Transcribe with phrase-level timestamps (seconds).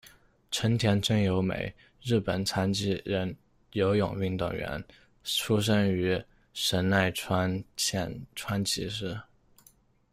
[0.49, 3.37] 成田真由美，日本残疾人
[3.73, 4.83] 游泳运动员，
[5.23, 6.19] 出生于
[6.53, 9.15] 神奈川县川崎市。